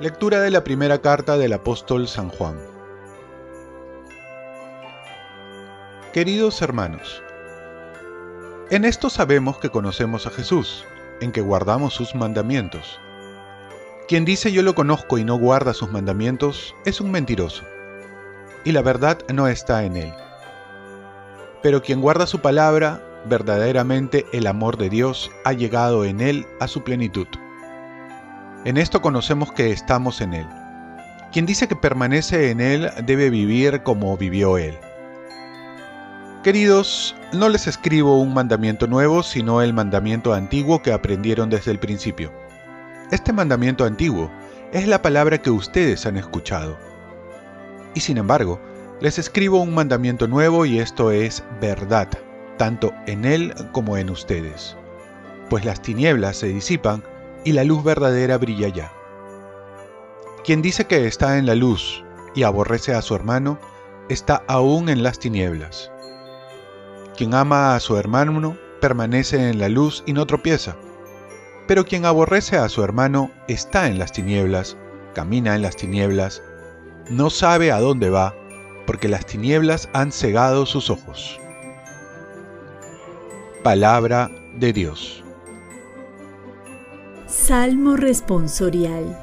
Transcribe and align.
Lectura 0.00 0.40
de 0.40 0.50
la 0.50 0.64
primera 0.64 0.98
carta 0.98 1.38
del 1.38 1.52
apóstol 1.52 2.08
San 2.08 2.28
Juan. 2.28 2.58
Queridos 6.12 6.60
hermanos, 6.62 7.22
en 8.70 8.84
esto 8.84 9.08
sabemos 9.08 9.58
que 9.58 9.70
conocemos 9.70 10.26
a 10.26 10.30
Jesús, 10.30 10.84
en 11.20 11.30
que 11.30 11.42
guardamos 11.42 11.94
sus 11.94 12.16
mandamientos. 12.16 12.98
Quien 14.08 14.24
dice 14.24 14.50
yo 14.50 14.62
lo 14.62 14.74
conozco 14.74 15.16
y 15.16 15.22
no 15.22 15.38
guarda 15.38 15.72
sus 15.72 15.92
mandamientos 15.92 16.74
es 16.84 17.00
un 17.00 17.12
mentiroso, 17.12 17.62
y 18.64 18.72
la 18.72 18.82
verdad 18.82 19.18
no 19.32 19.46
está 19.46 19.84
en 19.84 19.96
él. 19.96 20.12
Pero 21.62 21.82
quien 21.82 22.00
guarda 22.00 22.26
su 22.26 22.40
palabra, 22.40 23.00
verdaderamente 23.26 24.26
el 24.32 24.48
amor 24.48 24.76
de 24.76 24.90
Dios 24.90 25.30
ha 25.44 25.52
llegado 25.52 26.04
en 26.04 26.20
él 26.20 26.48
a 26.58 26.66
su 26.66 26.82
plenitud. 26.82 27.28
En 28.64 28.78
esto 28.78 29.02
conocemos 29.02 29.52
que 29.52 29.72
estamos 29.72 30.22
en 30.22 30.32
Él. 30.32 30.46
Quien 31.32 31.44
dice 31.44 31.68
que 31.68 31.76
permanece 31.76 32.50
en 32.50 32.62
Él 32.62 32.90
debe 33.04 33.28
vivir 33.28 33.82
como 33.82 34.16
vivió 34.16 34.56
Él. 34.56 34.78
Queridos, 36.42 37.14
no 37.34 37.50
les 37.50 37.66
escribo 37.66 38.18
un 38.18 38.32
mandamiento 38.32 38.86
nuevo, 38.86 39.22
sino 39.22 39.60
el 39.60 39.74
mandamiento 39.74 40.32
antiguo 40.32 40.80
que 40.80 40.92
aprendieron 40.92 41.50
desde 41.50 41.72
el 41.72 41.78
principio. 41.78 42.32
Este 43.10 43.34
mandamiento 43.34 43.84
antiguo 43.84 44.30
es 44.72 44.88
la 44.88 45.02
palabra 45.02 45.36
que 45.36 45.50
ustedes 45.50 46.06
han 46.06 46.16
escuchado. 46.16 46.78
Y 47.94 48.00
sin 48.00 48.16
embargo, 48.16 48.58
les 49.00 49.18
escribo 49.18 49.60
un 49.60 49.74
mandamiento 49.74 50.26
nuevo 50.26 50.64
y 50.64 50.78
esto 50.78 51.10
es 51.10 51.44
verdad, 51.60 52.08
tanto 52.56 52.94
en 53.06 53.26
Él 53.26 53.52
como 53.72 53.98
en 53.98 54.08
ustedes. 54.08 54.74
Pues 55.50 55.66
las 55.66 55.82
tinieblas 55.82 56.38
se 56.38 56.46
disipan 56.46 57.02
y 57.44 57.52
la 57.52 57.64
luz 57.64 57.84
verdadera 57.84 58.38
brilla 58.38 58.68
ya. 58.68 58.92
Quien 60.44 60.62
dice 60.62 60.86
que 60.86 61.06
está 61.06 61.38
en 61.38 61.46
la 61.46 61.54
luz 61.54 62.04
y 62.34 62.42
aborrece 62.42 62.94
a 62.94 63.02
su 63.02 63.14
hermano, 63.14 63.58
está 64.08 64.42
aún 64.48 64.88
en 64.88 65.02
las 65.02 65.18
tinieblas. 65.18 65.90
Quien 67.16 67.34
ama 67.34 67.74
a 67.74 67.80
su 67.80 67.96
hermano 67.96 68.56
permanece 68.80 69.48
en 69.48 69.58
la 69.58 69.68
luz 69.68 70.02
y 70.06 70.12
no 70.12 70.26
tropieza. 70.26 70.76
Pero 71.66 71.86
quien 71.86 72.04
aborrece 72.04 72.58
a 72.58 72.68
su 72.68 72.82
hermano 72.82 73.30
está 73.48 73.86
en 73.86 73.98
las 73.98 74.12
tinieblas, 74.12 74.76
camina 75.14 75.54
en 75.54 75.62
las 75.62 75.76
tinieblas, 75.76 76.42
no 77.08 77.30
sabe 77.30 77.72
a 77.72 77.80
dónde 77.80 78.10
va, 78.10 78.34
porque 78.86 79.08
las 79.08 79.24
tinieblas 79.24 79.88
han 79.94 80.12
cegado 80.12 80.66
sus 80.66 80.90
ojos. 80.90 81.40
Palabra 83.62 84.30
de 84.56 84.74
Dios. 84.74 85.23
Salmo 87.46 87.94
responsorial. 87.96 89.18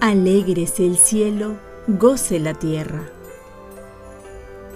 Alégrese 0.00 0.86
el 0.86 0.96
cielo, 0.96 1.56
goce 1.88 2.38
la 2.38 2.54
tierra. 2.54 3.08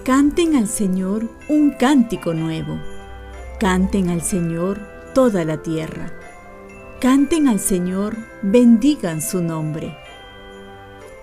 Canten 0.03 0.57
al 0.57 0.67
Señor 0.67 1.29
un 1.47 1.71
cántico 1.71 2.33
nuevo. 2.33 2.77
Canten 3.61 4.09
al 4.09 4.21
Señor 4.21 4.77
toda 5.15 5.45
la 5.45 5.61
tierra. 5.61 6.11
Canten 6.99 7.47
al 7.47 7.61
Señor, 7.61 8.17
bendigan 8.41 9.21
su 9.21 9.41
nombre. 9.41 9.95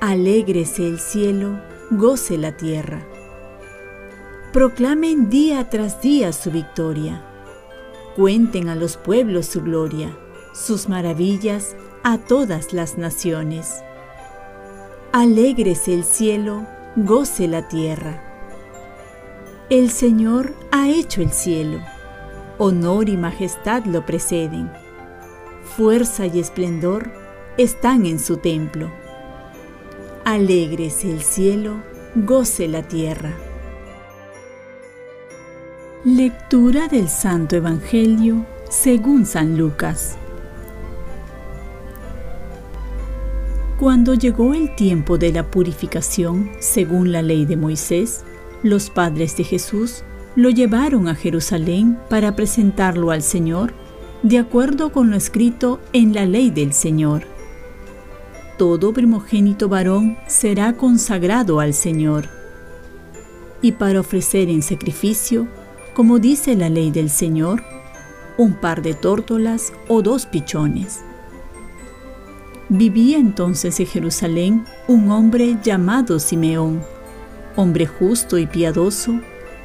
Alégrese 0.00 0.87
el 0.87 0.98
cielo, 0.98 1.61
goce 1.91 2.39
la 2.39 2.56
tierra. 2.56 3.06
Proclamen 4.55 5.28
día 5.28 5.69
tras 5.69 6.00
día 6.00 6.33
su 6.33 6.50
victoria. 6.50 7.23
Cuenten 8.17 8.71
a 8.71 8.75
los 8.75 8.97
pueblos 8.97 9.45
su 9.45 9.61
gloria 9.61 10.17
sus 10.57 10.89
maravillas 10.89 11.77
a 12.03 12.19
todas 12.19 12.72
las 12.72 12.97
naciones. 12.97 13.83
Alégrese 15.12 15.93
el 15.93 16.05
cielo, 16.05 16.67
goce 16.97 17.47
la 17.47 17.69
tierra. 17.69 18.22
El 19.69 19.91
Señor 19.91 20.55
ha 20.71 20.89
hecho 20.89 21.21
el 21.21 21.31
cielo, 21.31 21.81
honor 22.59 23.09
y 23.09 23.16
majestad 23.16 23.84
lo 23.84 24.06
preceden, 24.06 24.71
fuerza 25.77 26.27
y 26.27 26.41
esplendor 26.41 27.11
están 27.59 28.06
en 28.06 28.19
su 28.19 28.39
templo. 28.39 28.91
Alégrese 30.25 31.11
el 31.11 31.22
cielo, 31.22 31.83
goce 32.15 32.66
la 32.69 32.83
tierra. 32.83 33.33
Lectura 36.05 36.89
del 36.89 37.09
Santo 37.09 37.56
Evangelio 37.56 38.47
según 38.71 39.27
San 39.27 39.59
Lucas. 39.59 40.16
Cuando 43.86 44.14
llegó 44.14 44.52
el 44.52 44.74
tiempo 44.74 45.16
de 45.16 45.30
la 45.30 45.48
purificación, 45.48 46.50
según 46.58 47.12
la 47.12 47.22
ley 47.22 47.47
de 47.47 47.56
Moisés, 47.56 48.24
los 48.64 48.91
padres 48.91 49.36
de 49.36 49.44
Jesús 49.44 50.02
lo 50.34 50.50
llevaron 50.50 51.06
a 51.06 51.14
Jerusalén 51.14 51.97
para 52.10 52.34
presentarlo 52.34 53.12
al 53.12 53.22
Señor, 53.22 53.74
de 54.24 54.38
acuerdo 54.38 54.91
con 54.91 55.10
lo 55.10 55.16
escrito 55.16 55.78
en 55.92 56.14
la 56.14 56.26
ley 56.26 56.50
del 56.50 56.72
Señor. 56.72 57.28
Todo 58.58 58.92
primogénito 58.92 59.69
varón 59.69 60.18
será 60.26 60.72
consagrado 60.72 61.60
al 61.60 61.72
Señor. 61.72 62.28
Y 63.62 63.70
para 63.70 64.00
ofrecer 64.00 64.48
en 64.48 64.62
sacrificio, 64.62 65.47
como 65.94 66.18
dice 66.18 66.56
la 66.56 66.70
ley 66.70 66.91
del 66.91 67.08
Señor, 67.08 67.62
un 68.36 68.54
par 68.54 68.82
de 68.82 68.94
tórtolas 68.94 69.72
o 69.86 70.03
dos 70.03 70.26
pichones. 70.26 71.06
Vivía 72.69 73.19
entonces 73.19 73.78
en 73.78 73.87
Jerusalén 73.87 74.65
un 74.88 75.12
hombre 75.12 75.56
llamado 75.62 76.19
Simeón, 76.19 76.82
hombre 77.54 77.87
justo 77.87 78.38
y 78.38 78.47
piadoso, 78.47 79.21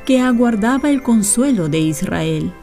que 0.06 0.22
aguardaba 0.22 0.92
el 0.92 1.02
consuelo 1.02 1.68
de 1.68 1.80
Israel, 1.80 2.54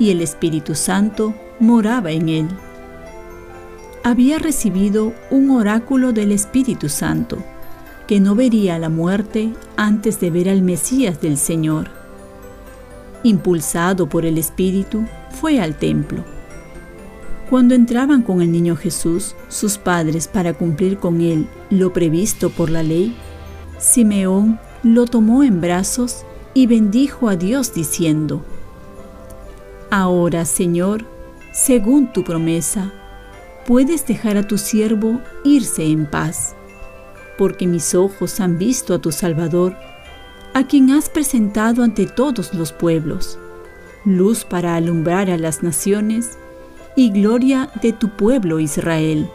y 0.00 0.10
el 0.10 0.22
Espíritu 0.22 0.74
Santo 0.74 1.34
moraba 1.60 2.10
en 2.10 2.28
él. 2.28 2.48
Había 4.02 4.40
recibido 4.40 5.12
un 5.30 5.50
oráculo 5.50 6.12
del 6.12 6.32
Espíritu 6.32 6.88
Santo, 6.88 7.38
que 8.08 8.18
no 8.18 8.34
vería 8.34 8.76
la 8.80 8.88
muerte 8.88 9.52
antes 9.76 10.18
de 10.18 10.32
ver 10.32 10.48
al 10.48 10.62
Mesías 10.62 11.20
del 11.20 11.38
Señor. 11.38 11.90
Impulsado 13.22 14.08
por 14.08 14.26
el 14.26 14.36
Espíritu, 14.36 15.04
fue 15.30 15.60
al 15.60 15.76
templo 15.76 16.33
cuando 17.54 17.76
entraban 17.76 18.22
con 18.22 18.42
el 18.42 18.50
niño 18.50 18.74
Jesús, 18.74 19.36
sus 19.48 19.78
padres, 19.78 20.26
para 20.26 20.54
cumplir 20.54 20.98
con 20.98 21.20
él 21.20 21.46
lo 21.70 21.92
previsto 21.92 22.50
por 22.50 22.68
la 22.68 22.82
ley, 22.82 23.14
Simeón 23.78 24.58
lo 24.82 25.06
tomó 25.06 25.44
en 25.44 25.60
brazos 25.60 26.24
y 26.52 26.66
bendijo 26.66 27.28
a 27.28 27.36
Dios 27.36 27.72
diciendo, 27.72 28.44
Ahora, 29.88 30.46
Señor, 30.46 31.04
según 31.52 32.12
tu 32.12 32.24
promesa, 32.24 32.92
puedes 33.68 34.04
dejar 34.04 34.36
a 34.36 34.48
tu 34.48 34.58
siervo 34.58 35.20
irse 35.44 35.84
en 35.84 36.10
paz, 36.10 36.56
porque 37.38 37.68
mis 37.68 37.94
ojos 37.94 38.40
han 38.40 38.58
visto 38.58 38.94
a 38.94 38.98
tu 38.98 39.12
Salvador, 39.12 39.76
a 40.54 40.66
quien 40.66 40.90
has 40.90 41.08
presentado 41.08 41.84
ante 41.84 42.06
todos 42.06 42.52
los 42.52 42.72
pueblos, 42.72 43.38
luz 44.04 44.44
para 44.44 44.74
alumbrar 44.74 45.30
a 45.30 45.38
las 45.38 45.62
naciones 45.62 46.36
y 46.96 47.10
gloria 47.10 47.70
de 47.82 47.92
tu 47.92 48.10
pueblo 48.10 48.60
Israel. 48.60 49.28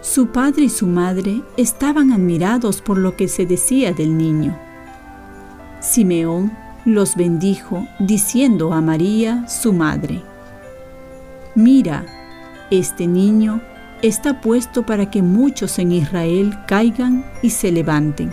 Su 0.00 0.28
padre 0.28 0.64
y 0.64 0.70
su 0.70 0.86
madre 0.86 1.42
estaban 1.56 2.12
admirados 2.12 2.80
por 2.80 2.96
lo 2.96 3.16
que 3.16 3.28
se 3.28 3.44
decía 3.44 3.92
del 3.92 4.16
niño. 4.16 4.58
Simeón 5.80 6.52
los 6.84 7.16
bendijo 7.16 7.86
diciendo 7.98 8.72
a 8.72 8.80
María, 8.80 9.46
su 9.48 9.72
madre, 9.72 10.22
Mira, 11.54 12.06
este 12.70 13.06
niño 13.06 13.60
está 14.02 14.40
puesto 14.40 14.86
para 14.86 15.10
que 15.10 15.20
muchos 15.20 15.78
en 15.78 15.92
Israel 15.92 16.56
caigan 16.66 17.24
y 17.42 17.50
se 17.50 17.72
levanten. 17.72 18.32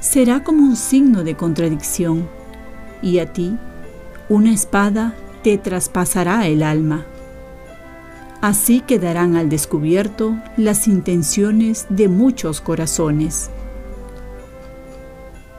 Será 0.00 0.42
como 0.42 0.62
un 0.62 0.76
signo 0.76 1.24
de 1.24 1.36
contradicción, 1.36 2.28
y 3.02 3.18
a 3.18 3.32
ti 3.32 3.56
una 4.28 4.52
espada 4.52 5.14
te 5.42 5.58
traspasará 5.58 6.46
el 6.46 6.62
alma. 6.62 7.04
Así 8.42 8.80
quedarán 8.80 9.36
al 9.36 9.48
descubierto 9.48 10.36
las 10.56 10.88
intenciones 10.88 11.86
de 11.90 12.08
muchos 12.08 12.60
corazones. 12.60 13.50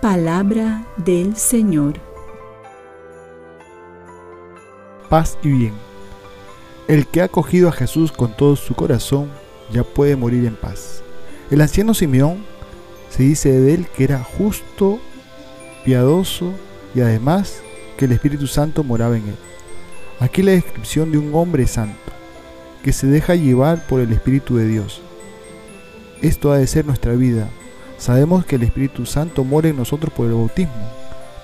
Palabra 0.01 0.85
del 0.97 1.37
Señor. 1.37 1.93
Paz 5.09 5.37
y 5.43 5.49
bien. 5.49 5.73
El 6.89 7.07
que 7.07 7.21
ha 7.21 7.25
acogido 7.25 7.69
a 7.69 7.71
Jesús 7.71 8.11
con 8.11 8.35
todo 8.35 8.57
su 8.57 8.75
corazón 8.75 9.29
ya 9.71 9.85
puede 9.85 10.17
morir 10.17 10.45
en 10.45 10.57
paz. 10.57 11.01
El 11.49 11.61
anciano 11.61 11.93
Simeón 11.93 12.43
se 13.09 13.23
dice 13.23 13.61
de 13.61 13.75
él 13.75 13.87
que 13.95 14.03
era 14.03 14.21
justo, 14.21 14.99
piadoso 15.85 16.51
y 16.93 16.99
además 16.99 17.61
que 17.95 18.03
el 18.03 18.11
Espíritu 18.11 18.45
Santo 18.45 18.83
moraba 18.83 19.15
en 19.15 19.29
él. 19.29 19.37
Aquí 20.19 20.43
la 20.43 20.51
descripción 20.51 21.13
de 21.13 21.17
un 21.17 21.33
hombre 21.33 21.65
santo, 21.65 22.11
que 22.83 22.93
se 22.93 23.07
deja 23.07 23.35
llevar 23.35 23.87
por 23.87 24.01
el 24.01 24.11
Espíritu 24.11 24.57
de 24.57 24.67
Dios 24.67 25.01
esto 26.23 26.53
ha 26.53 26.57
de 26.57 26.67
ser 26.67 26.85
nuestra 26.85 27.11
vida. 27.13 27.49
Sabemos 27.97 28.45
que 28.45 28.55
el 28.55 28.63
Espíritu 28.63 29.05
Santo 29.05 29.43
mora 29.43 29.67
en 29.67 29.75
nosotros 29.75 30.11
por 30.13 30.25
el 30.27 30.33
bautismo, 30.33 30.89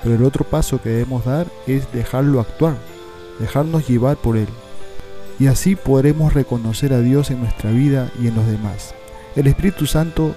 pero 0.01 0.15
el 0.15 0.23
otro 0.23 0.45
paso 0.45 0.81
que 0.81 0.87
debemos 0.87 1.25
dar 1.25 1.47
es 1.67 1.91
dejarlo 1.91 2.39
actuar, 2.39 2.77
dejarnos 3.39 3.89
llevar 3.89 4.15
por 4.15 4.37
Él. 4.37 4.47
Y 5.37 5.47
así 5.47 5.75
podremos 5.75 6.33
reconocer 6.33 6.93
a 6.93 7.01
Dios 7.01 7.29
en 7.29 7.41
nuestra 7.41 7.71
vida 7.71 8.09
y 8.21 8.27
en 8.27 8.35
los 8.35 8.47
demás. 8.47 8.95
El 9.35 9.47
Espíritu 9.47 9.85
Santo 9.85 10.33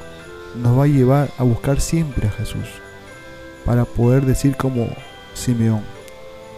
nos 0.60 0.76
va 0.76 0.84
a 0.84 0.88
llevar 0.88 1.31
a 1.38 1.44
buscar 1.44 1.81
siempre 1.81 2.26
a 2.26 2.32
Jesús, 2.32 2.66
para 3.64 3.84
poder 3.84 4.26
decir 4.26 4.56
como 4.56 4.88
Simeón, 5.34 5.82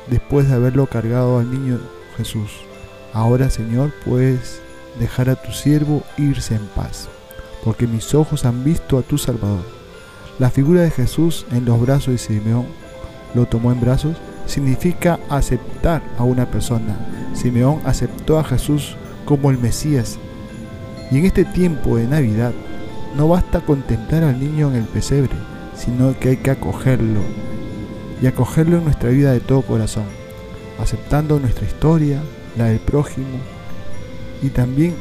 después 0.09 0.49
de 0.49 0.55
haberlo 0.55 0.87
cargado 0.87 1.39
al 1.39 1.51
niño 1.51 1.81
Jesús, 2.17 2.51
ahora 3.15 3.49
Señor 3.49 3.93
puedes 4.05 4.61
dejar 4.99 5.31
a 5.31 5.37
tu 5.37 5.53
siervo 5.53 6.03
irse 6.19 6.55
en 6.55 6.67
paz, 6.67 7.09
porque 7.65 7.87
mis 7.87 8.15
ojos 8.15 8.45
han 8.45 8.63
visto 8.63 8.99
a 8.99 9.03
tu 9.03 9.17
Salvador. 9.17 9.65
La 10.39 10.51
figura 10.51 10.83
de 10.83 10.91
Jesús 10.91 11.47
en 11.53 11.65
los 11.65 11.81
brazos 11.81 12.09
de 12.09 12.19
Simeón, 12.19 12.67
lo 13.35 13.47
tomó 13.47 13.73
en 13.73 13.81
brazos, 13.81 14.17
significa 14.47 15.19
aceptar 15.31 16.03
a 16.19 16.25
una 16.25 16.51
persona. 16.51 16.97
Simeón 17.35 17.81
aceptó 17.85 18.39
a 18.39 18.45
Jesús 18.45 18.97
como 19.25 19.51
el 19.51 19.59
Mesías. 19.59 20.19
Y 21.11 21.19
en 21.19 21.25
este 21.25 21.45
tiempo 21.45 21.97
de 21.97 22.07
Navidad, 22.07 22.53
no 23.17 23.29
basta 23.29 23.61
contemplar 23.61 24.25
al 24.25 24.41
niño 24.41 24.71
en 24.71 24.77
el 24.77 24.85
pesebre, 24.85 25.35
sino 25.77 26.19
que 26.19 26.31
hay 26.31 26.37
que 26.37 26.51
acogerlo 26.51 27.21
y 28.21 28.27
acogerlo 28.27 28.79
en 28.79 28.85
nuestra 28.85 29.11
vida 29.11 29.33
de 29.33 29.41
todo 29.41 29.63
corazón, 29.63 30.05
aceptando 30.81 31.39
nuestra 31.39 31.67
historia, 31.67 32.21
la 32.57 32.67
del 32.67 32.79
prójimo 32.79 33.39
y 34.43 34.49
también 34.49 34.95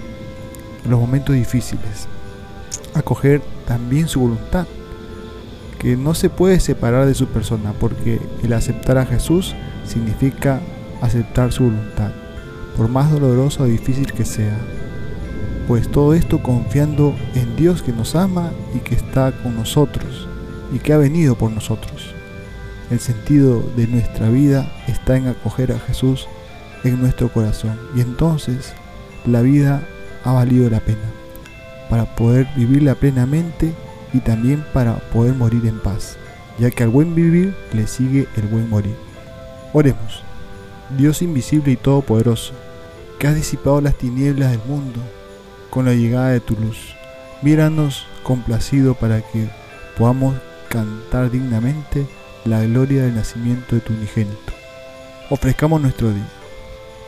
los 0.88 1.00
momentos 1.00 1.36
difíciles. 1.36 2.08
Acoger 2.94 3.42
también 3.68 4.08
su 4.08 4.20
voluntad, 4.20 4.68
que 5.80 5.98
no 5.98 6.14
se 6.14 6.30
puede 6.30 6.60
separar 6.60 7.06
de 7.06 7.16
su 7.16 7.28
persona, 7.28 7.74
porque 7.80 8.20
el 8.44 8.54
aceptar 8.54 8.98
a 8.98 9.06
Jesús 9.06 9.56
significa 9.86 10.62
aceptar 11.02 11.52
su 11.52 11.64
voluntad, 11.64 12.12
por 12.78 12.88
más 12.88 13.12
doloroso 13.12 13.64
o 13.64 13.66
difícil 13.66 14.14
que 14.14 14.26
sea 14.26 14.58
pues 15.68 15.90
todo 15.90 16.14
esto 16.14 16.44
confiando 16.44 17.16
en 17.36 17.56
Dios 17.56 17.82
que 17.82 17.94
nos 17.94 18.16
ama 18.16 18.52
y 18.76 18.80
que 18.80 18.96
está 18.96 19.32
con 19.32 19.56
nosotros 19.56 20.28
y 20.74 20.80
que 20.80 20.94
ha 20.94 20.98
venido 20.98 21.36
por 21.36 21.52
nosotros. 21.52 22.14
El 22.92 23.00
sentido 23.00 23.64
de 23.76 23.88
nuestra 23.88 24.30
vida 24.30 24.72
está 24.88 25.16
en 25.16 25.28
acoger 25.28 25.72
a 25.72 25.80
Jesús 25.80 26.28
en 26.84 27.02
nuestro 27.02 27.30
corazón 27.30 27.80
y 27.96 28.02
entonces 28.02 28.74
la 29.26 29.42
vida 29.42 29.82
ha 30.24 30.32
valido 30.34 30.70
la 30.70 30.80
pena 30.80 31.12
para 31.90 32.06
poder 32.16 32.48
vivirla 32.56 32.96
plenamente 32.96 33.74
y 34.14 34.20
también 34.20 34.64
para 34.74 34.96
poder 34.96 35.34
morir 35.36 35.66
en 35.66 35.80
paz, 35.80 36.18
ya 36.60 36.72
que 36.72 36.84
al 36.84 36.90
buen 36.90 37.16
vivir 37.16 37.56
le 37.74 37.88
sigue 37.88 38.28
el 38.36 38.48
buen 38.48 38.70
morir. 38.70 38.96
Oremos, 39.74 40.24
Dios 40.98 41.22
invisible 41.22 41.72
y 41.72 41.76
todopoderoso, 41.76 42.54
que 43.20 43.28
has 43.28 43.36
disipado 43.36 43.82
las 43.82 43.96
tinieblas 43.96 44.52
del 44.52 44.62
mundo, 44.68 45.00
con 45.70 45.86
la 45.86 45.94
llegada 45.94 46.30
de 46.30 46.40
tu 46.40 46.56
luz. 46.56 46.96
Míranos 47.42 48.06
complacido 48.24 48.94
para 48.94 49.22
que 49.22 49.50
podamos 49.98 50.36
cantar 50.70 51.32
dignamente 51.32 52.08
la 52.46 52.64
gloria 52.64 53.04
del 53.04 53.16
nacimiento 53.16 53.76
de 53.76 53.82
tu 53.82 53.94
unigénito. 53.94 54.54
Ofrezcamos 55.30 55.82
nuestro 55.82 56.10
día. 56.12 56.43